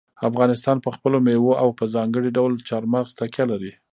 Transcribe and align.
افغانستان 0.29 0.77
په 0.85 0.89
خپلو 0.95 1.17
مېوو 1.25 1.59
او 1.61 1.69
په 1.77 1.83
ځانګړي 1.95 2.29
ډول 2.37 2.51
چار 2.69 2.83
مغز 2.93 3.11
تکیه 3.19 3.45
لري. 3.51 3.71